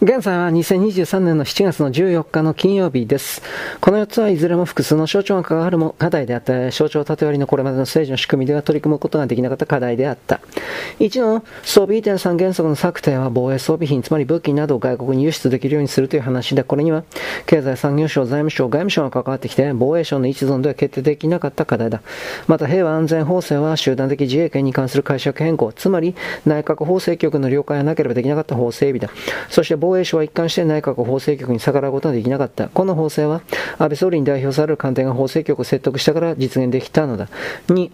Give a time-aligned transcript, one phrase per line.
[0.00, 3.42] 現在は2023年の7月の14日の金曜日です。
[3.80, 10.40] この4つはいずれも複数の省庁が関わる課題であった、省庁縦割りのこれまでの政治の仕組みでは取り組むことができなかった課題であった。
[11.00, 17.02] 1の装備移転3原則の策定は防衛装備品、つまり武器などを外国に輸出できるようにするという話で、これには
[17.46, 22.02] 経済産業省、財務省、外務省が関わってきて、防衛省の一存では決定できなかった課題だ。
[22.46, 26.14] また平和安全法制は集団的自衛権に関する解釈変更、つまり
[26.46, 29.10] 内閣法制局の了解がなければできなかった法整備だ。
[29.48, 32.68] そして防衛省は一貫して内閣法制局に逆らうことができなかった。
[32.68, 33.40] この法制は、
[33.78, 37.28] 安倍総理に代表される官邸が法制局を説得したから実現できたのだ。
[37.68, 37.90] 2、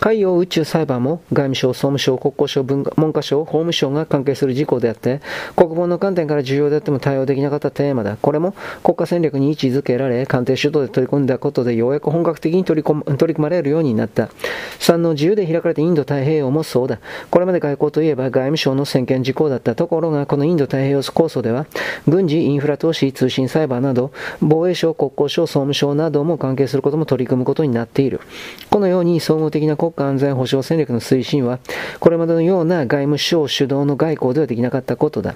[0.00, 5.20] 海洋宇宙裁判も外務省、総務省、国交省、文科省、法務省が関係する事項であって、
[5.56, 8.16] 国防の観点から重要であっても対応できなかったテーマだ。
[8.20, 14.30] これも国家戦略に位置づけられ、官邸主導で取り組んだことでようやく本格的に取り組取り組まれるようになった。
[14.78, 16.98] 3の自由で開かれたインド太平洋もそうだ。
[17.30, 21.66] これまで外交といえば外務省の専権事項だったところが、このインド太平洋構想では、
[22.06, 28.20] 軍事、インフラ投資、通信サイバーなど、防衛省、国交省、総務省なども関係することも取り組むことになっている。
[28.68, 31.58] このように総合的な国家安全保障戦略の推進は、
[32.00, 35.34] これまでのような外務省主導の外交ではできなかったことだ。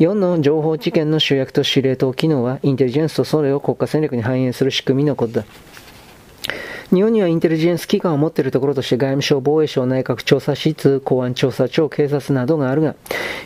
[0.00, 5.46] 4の情報知見の主役と司令塔機能は、インテリジェンスとそれを国家戦略に反映する仕組みのことだ。
[6.90, 12.94] 日本にはインテリジェンス機関を持っているところとして外務省、防衛省、内閣調査室、公安調査庁、警察などがあるが、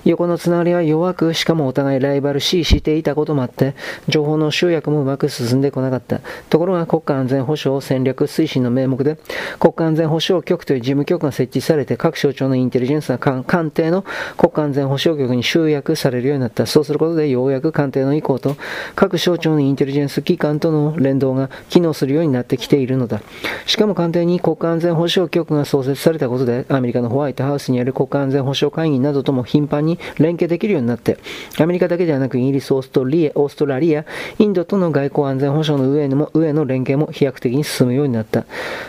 [0.04, 3.74] 横のつながりは弱く、しかもお互いライバル視していたこともあって、
[4.08, 6.20] 情報の集約もうまく進んでこなかった。
[6.50, 9.16] ところが国家安全保障戦略推進の名目で、
[9.58, 14.04] 国家安全保障局という事務局が設置されて、各省庁のインテリジェンスが官邸の
[14.36, 16.66] 国家安全保障局に集約されるようになった。
[16.66, 18.56] そうすることで、ようやく官邸の意向と、
[18.94, 23.22] 各省庁のインテリジェンス機関との連動が機能するようになってきているのだ。
[23.66, 31.18] しかも官邸に国家安全保障局が創設されたことで、アメリカのホワイトハウスにある国家安全保障会議などとも頻繁に連携できるようになって、
[31.58, 34.04] アメリカだけではなくイギリス、オーストリア、オーストラリア、
[34.38, 38.44] インドとの外交安全保障の上の上の連携も飛躍的に進むようになった。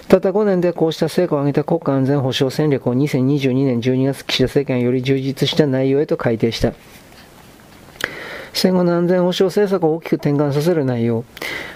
[0.07, 6.73] たった5年でこうした成果を上げた国家安全保障戦略を2022年12月岸田政権より充実した内容へと改定した。
[8.53, 11.23] 戦後の安全保障政策を大きく転換させる内容。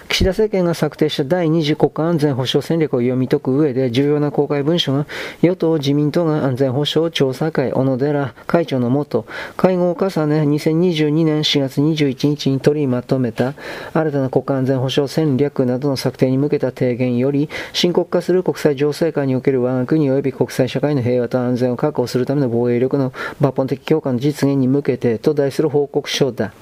[0.08, 5.06] 岸田政権が策定した第2次国家安全保障戦略を読み解く上で重要な公開文書が
[5.42, 13.54] 与党自民党が安全保障調査会小野寺会長のもと会合を重ね2022年4月21日に取りまとめた
[13.92, 26.52] 新たな国家安全保障戦略などの策定に向けた提言より深刻化する国際情勢下における我が国及び国際社会の平和と安全を確保するための防衛力の抜本的強化の実現に向けてと題する報告書だ。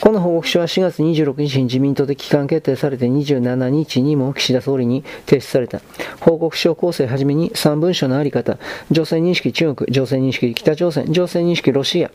[0.00, 5.80] この報告書は4月26日に自民党で機関決定されて27日にも岸田総理に提出された。
[6.20, 8.58] 報告書構成はじめに3文書のあり方、
[8.90, 12.10] 情勢認識中国、情勢認識北朝鮮、情勢認識ロシア、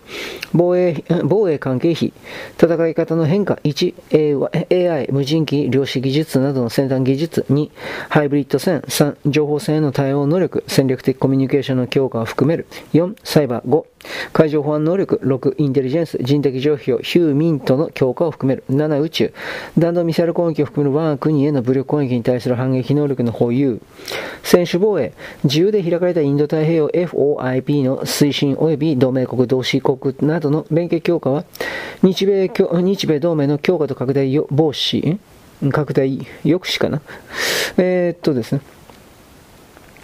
[0.53, 2.13] 防衛、防衛関係費、
[2.61, 7.69] 戦い方の変化、1、AI、無人機、量子技術などの先端技術、2、
[8.09, 13.85] ハイブリッド戦、3、情報戦への対応能力、戦略的コミュニケーションの強化を含める、4、サイバー、5、
[14.31, 19.33] 海上保安能力、6、インテリジェンス、人的情報、ヒューミントの強化を含める、7、宇宙、
[19.77, 23.81] 弾道ミサイル攻撃を含める我が国への武力攻撃に対する反撃能力の保有、
[24.43, 31.45] 専守防衛、自由で開かれたインド太平洋 FOIP の推進及び同盟国、同志国などの連携強化は、
[32.01, 35.17] 日米日米同盟の強化と拡大防止、
[35.71, 37.01] 拡大抑止かな。
[37.77, 38.61] えー、っとですね。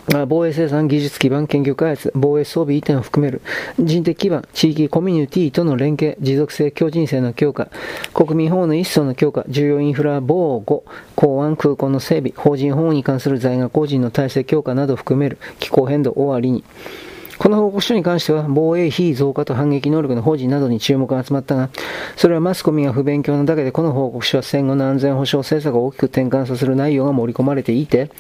[0.09, 3.41] 防衛生産技術基盤研究開発、防衛装備移転を含める
[3.77, 7.67] 人的基盤、地域コミュニティとの連携、持続性、強靭性の強化、
[8.13, 10.83] 国民保護の一層の強化、重要インフラ防護、
[11.15, 16.63] 港湾空港の整備、法人保護に関する在学法人の体制強化などを含める気候変動終わりに、
[17.39, 21.69] この報告書に関しては、防衛費増加と反撃能力の保持などに注目が集まったが、
[22.17, 28.11] それはマスコミが不勉強なだけで、この報告書は戦後の安全保障政策を大きく転換させる内容が盛り込まれていて、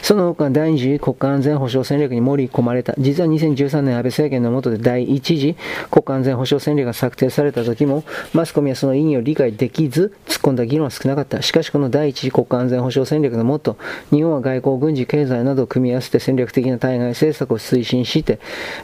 [0.00, 2.94] その他第二次国家安全保障戦略に盛り込まれた。
[2.98, 5.56] 実は2013年安倍政権の下で第一次
[5.90, 11.42] 国家安全保障戦略が策定された時も、マスコミはその意義を理解できず、突っ込んだ議論は少なかった。
[11.42, 13.76] しかしこの第一次国家安全保障戦略のもと、
[14.12, 18.38] 日本は外交、軍事、経済などを組み合わせて戦略的な対外政策を推進して、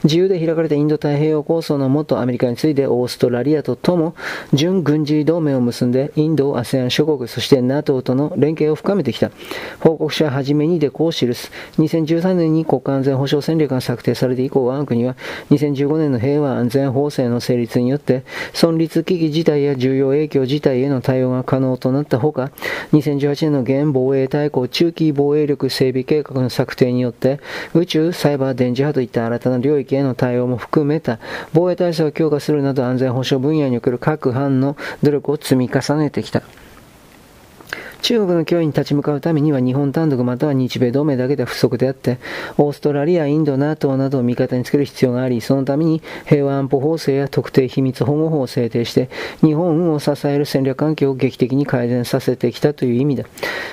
[0.04, 4.14] 自由で開かれたインド太平洋構想のもとアメリカに次いでオーストラリアととも
[4.52, 9.30] 準軍事同盟を結んでインド、アセアン諸国、そして NATO との連携を深めてきた。
[9.80, 11.50] 報告書はじめにでこう記す。
[11.78, 15.16] 2013年に国家安全保障戦略が策定されて以降、我が国は
[15.50, 22.50] 2015年の平和安全法制の成立によって存立危機事態や重要影響事態への対応が可能となったほか、
[22.92, 27.40] 2018年の現防衛大綱中期防衛力整備計画の策定によって
[27.74, 31.18] 宇宙、サイバー、電磁波といった新たな領領域への対応も含めた
[31.52, 36.42] 防衛体制を強化するなど安全保障分野における各班の努力を積み重ねてきた。
[38.04, 42.18] 中国の脅威に立ち向かうためには日本単独または日米同盟だけでは不足であって、
[42.58, 49.08] オーストラリア、インド、NATO などを味方につける必要があり、そのために平和安保法制や特定秘密保護法を制定して、
[49.40, 53.24] 日本を支える戦略環境を劇的に改善させてきたという意味だ。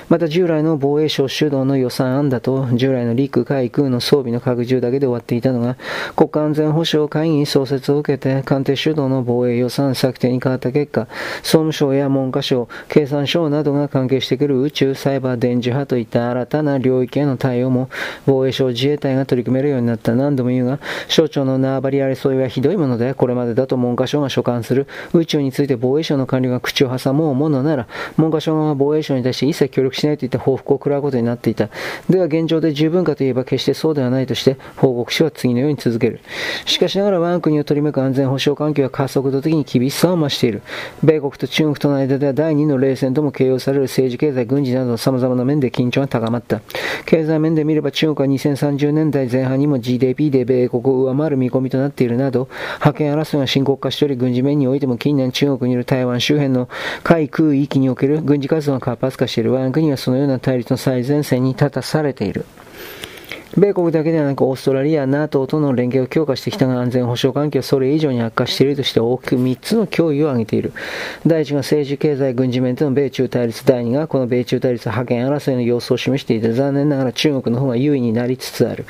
[0.07, 5.75] また従来の防衛省主導の予算案だと、従来の陸海空の装備の拡充だけで終わっていたのが、
[6.15, 11.09] 国家安全保障会議創設を受けて、官邸主導の防衛予算策定に変わった結果、
[11.43, 17.89] 総務省や文科省、経産省などが関係してくる宇宙、サイバー、電磁波といった新たな領域への対応も
[18.25, 27.87] 防衛省自衛隊が取り組めるようになった何度も言うが、省庁の縄張り争いはひどいもので、これまでだと文科省が所管する宇宙について防衛省の官僚が口を挟もうものなら、
[28.17, 31.69] 文科省側は防衛省に対して一切協力しないといった報復を食らうことになっていた。
[32.09, 36.19] では現状で十分かといえば決してそうではないとして、報告書は次のように続ける。
[36.65, 40.61] しかしながら我が国を取り巻く安全保障環境は加速度的に厳しさを増している。
[41.03, 46.61] 米国と中国との間では第二の冷戦とも形容される政治経済軍事など様々な面で緊張が高まった。
[47.05, 52.49] 経済面で見れば中国は2030年代前半にも GDP で米国を上回る見込みとなっているなど、
[52.79, 56.69] 覇権争いが深刻化しており、軍事面においても近年中国にいる台湾周辺の
[57.03, 62.45] 海空域における軍事活動が活発化している我が国はそのような対立の最前線に立たされている。
[63.57, 70.71] 米国だけではなくオーストラリア、NATO との連携を強化してきたが安全保障環境はそれ以上に悪化しているとして大きく3つの脅威を挙げている。
[71.27, 73.65] 第1が政治、経済、軍事面での米中対立。
[73.65, 78.85] 第2がこの米中対立覇権争いの様子を示していて残念ながら中国の方が優位になりつつある。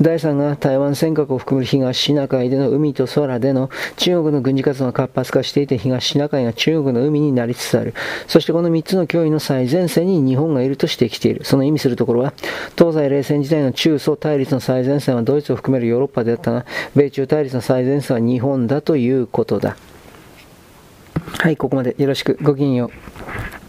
[0.00, 7.94] 第3が台湾尖閣を含む東シナ海での海と空での中国の軍事活動が活発化していて東シナ海が中国の海になりつつある。
[8.28, 11.44] そしてこの3つの脅威の最前線に日本がいるとしてきている。
[11.44, 12.32] その意味するところは
[12.78, 19.76] 東西冷戦時代の中ソ対立の最前線はドイツを含めるヨーロッパであったが、米中対立の最前線は日本だということだ。
[21.38, 22.38] はい、ここまでよろしく。
[22.42, 23.63] ごきげんよう。